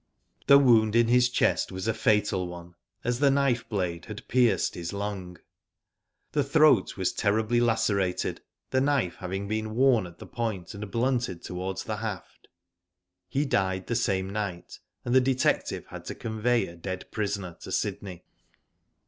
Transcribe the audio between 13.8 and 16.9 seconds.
the same night, and the detective had to convey a